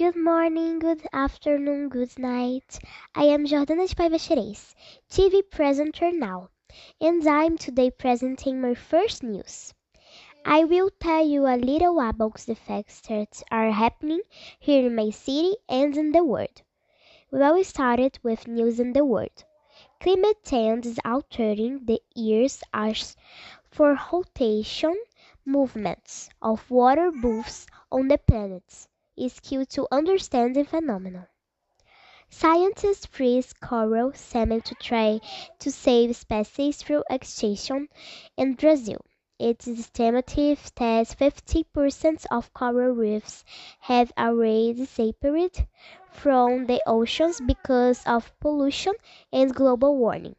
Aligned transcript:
Good 0.00 0.16
morning, 0.16 0.78
good 0.78 1.06
afternoon, 1.12 1.90
good 1.90 2.18
night. 2.18 2.78
I 3.14 3.24
am 3.24 3.44
Jordana 3.44 3.86
de 3.86 3.94
Paiva 3.94 4.18
Xerez, 4.18 4.74
TV 5.10 5.42
presenter 5.50 6.10
now, 6.10 6.48
and 7.02 7.28
I'm 7.28 7.58
today 7.58 7.90
presenting 7.90 8.62
my 8.62 8.72
first 8.72 9.22
news. 9.22 9.74
I 10.42 10.64
will 10.64 10.88
tell 10.88 11.26
you 11.26 11.46
a 11.46 11.60
little 11.60 12.00
about 12.00 12.38
the 12.38 12.54
facts 12.54 13.02
that 13.08 13.42
are 13.50 13.72
happening 13.72 14.22
here 14.58 14.86
in 14.86 14.94
my 14.94 15.10
city 15.10 15.56
and 15.68 15.94
in 15.94 16.12
the 16.12 16.24
world. 16.24 16.62
We 17.30 17.40
will 17.40 17.62
start 17.62 18.20
with 18.22 18.48
news 18.48 18.80
in 18.80 18.94
the 18.94 19.04
world. 19.04 19.44
Climate 20.00 20.42
change 20.46 20.86
is 20.86 20.98
altering 21.04 21.84
the 21.84 22.00
Earth's 22.16 22.62
as 22.72 23.18
for 23.70 23.98
rotation 24.10 24.96
movements 25.44 26.30
of 26.40 26.70
water 26.70 27.10
bubbles 27.10 27.66
on 27.92 28.08
the 28.08 28.16
planet 28.16 28.88
is 29.20 29.40
key 29.40 29.64
to 29.66 29.86
understand 29.92 30.56
the 30.56 30.64
phenomenon. 30.64 31.26
Scientists 32.32 33.06
freeze 33.06 33.52
coral 33.52 34.12
salmon 34.14 34.60
to 34.62 34.74
try 34.76 35.20
to 35.58 35.70
save 35.70 36.16
species 36.16 36.76
through 36.76 37.02
extinction 37.10 37.88
in 38.36 38.54
Brazil. 38.54 39.04
It 39.38 39.66
is 39.66 39.80
estimated 39.80 40.58
that 40.76 41.06
50% 41.08 42.26
of 42.30 42.52
coral 42.54 42.94
reefs 42.94 43.44
have 43.80 44.12
already 44.16 44.74
disappeared 44.74 45.66
from 46.10 46.66
the 46.66 46.80
oceans 46.86 47.40
because 47.40 48.02
of 48.06 48.32
pollution 48.38 48.94
and 49.32 49.54
global 49.54 49.96
warming. 49.96 50.36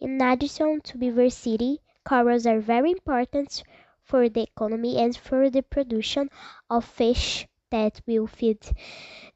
In 0.00 0.20
addition 0.22 0.80
to 0.82 0.96
biodiversity, 0.98 1.78
corals 2.04 2.46
are 2.46 2.60
very 2.60 2.92
important 2.92 3.62
for 4.02 4.28
the 4.28 4.42
economy 4.44 4.96
and 4.96 5.16
for 5.16 5.50
the 5.50 5.62
production 5.62 6.30
of 6.70 6.84
fish 6.84 7.46
that 7.70 8.00
will 8.06 8.26
feed 8.26 8.58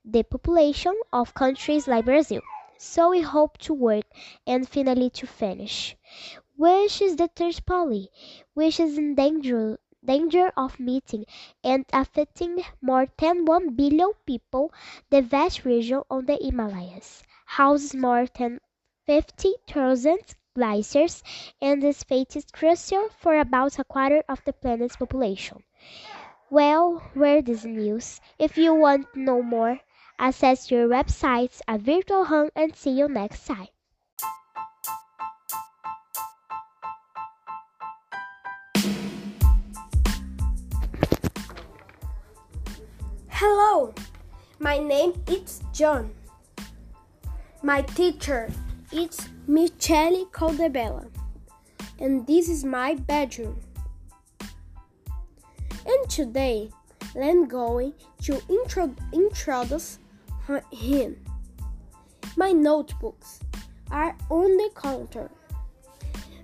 the 0.05 0.23
population 0.23 0.95
of 1.13 1.35
countries 1.35 1.87
like 1.89 2.05
Brazil. 2.07 2.41
So 2.79 3.11
we 3.11 3.21
hope 3.23 3.59
to 3.59 3.75
work 3.75 4.05
and 4.47 4.69
finally 4.69 5.11
to 5.11 5.27
finish. 5.27 5.97
Which 6.57 7.03
is 7.03 7.17
the 7.17 7.29
Third 7.29 7.61
Pole, 7.67 8.09
which 8.55 8.81
is 8.81 8.97
in 8.99 9.15
danger 9.15 9.79
danger 10.05 10.53
of 10.57 10.79
meeting 10.81 11.27
and 11.63 11.85
affecting 11.93 12.63
more 12.81 13.07
than 13.19 13.45
1 13.45 13.75
billion 13.75 14.11
people, 14.27 14.73
the 15.11 15.23
vast 15.23 15.65
region 15.65 16.03
of 16.11 16.27
the 16.27 16.39
Himalayas 16.41 17.23
houses 17.47 17.95
more 17.95 18.27
than 18.39 18.61
50,000 19.07 20.19
glaciers 20.55 21.23
and 21.61 21.83
this 21.83 22.03
fate 22.05 22.37
is 22.37 22.47
crucial 22.53 23.09
for 23.11 23.39
about 23.39 23.79
a 23.79 23.85
quarter 23.85 24.23
of 24.29 24.43
the 24.45 24.53
planet's 24.53 24.97
population. 24.97 25.63
Well, 26.55 27.03
where 27.15 27.43
this 27.43 27.65
news? 27.65 28.21
If 28.39 28.57
you 28.57 28.73
want 28.77 29.13
to 29.13 29.19
know 29.19 29.43
more, 29.43 29.81
access 30.21 30.71
your 30.71 30.87
websites 30.87 31.61
at 31.67 31.81
Virtual 31.81 32.27
Home 32.27 32.49
and 32.55 32.77
see 32.77 32.93
you 32.93 33.09
next 33.09 33.45
time. 33.45 33.67
Hello, 43.31 43.93
my 44.61 44.79
name 44.79 45.15
is 45.27 45.61
John. 45.73 46.15
My 47.65 47.83
teacher 47.83 48.49
is 48.93 49.29
Michele 49.49 50.27
Caldebella, 50.27 51.11
and 51.99 52.25
this 52.29 52.49
is 52.49 52.65
my 52.65 52.95
bedroom. 52.95 53.59
And 56.05 56.11
today, 56.11 56.69
I'm 57.19 57.49
going 57.49 57.95
to 58.25 58.39
intro- 58.51 58.95
introduce 59.11 59.99
him. 60.71 61.17
My 62.37 62.53
notebooks 62.53 63.41
are 63.91 64.15
on 64.29 64.55
the 64.59 64.71
counter. 64.77 65.31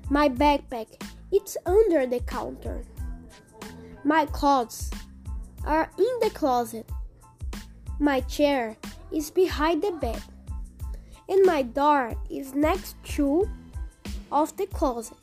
My 0.08 0.30
backpack 0.30 0.86
it's 1.30 1.58
under 1.66 2.06
the 2.06 2.20
counter. 2.20 2.84
My 4.02 4.24
clothes 4.24 4.90
are 5.66 5.90
in 5.98 6.14
the 6.22 6.30
closet. 6.30 6.88
My 7.98 8.20
chair 8.20 8.78
is 9.12 9.30
behind 9.30 9.82
the 9.82 9.92
bed. 9.92 10.22
And 11.28 11.44
my 11.44 11.60
door 11.60 12.14
is 12.30 12.54
next 12.54 12.96
to 13.16 13.46
of 14.32 14.56
the 14.56 14.66
closet. 14.68 15.18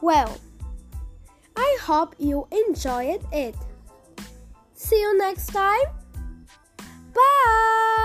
Well, 0.00 0.38
hope 1.80 2.14
you 2.18 2.46
enjoyed 2.50 3.24
it. 3.32 3.54
See 4.74 5.00
you 5.00 5.16
next 5.18 5.48
time. 5.48 5.88
Bye. 7.14 7.99